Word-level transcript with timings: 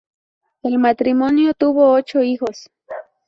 El 0.63 0.79
matrimonio 0.79 1.53
tuvo 1.53 1.91
ocho 1.91 2.23
hijos. 2.23 2.71